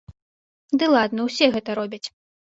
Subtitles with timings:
[0.81, 2.03] Ды ладна, усе гэта робяць.